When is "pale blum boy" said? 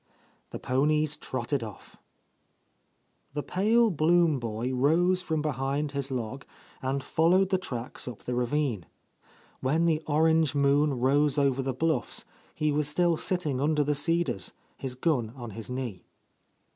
3.43-4.73